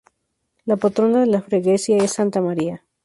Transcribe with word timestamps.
La 0.65 0.77
patrona 0.77 1.19
de 1.19 1.27
la 1.27 1.43
freguesía 1.43 1.97
es 1.97 2.13
Santa 2.13 2.41
María. 2.41 2.81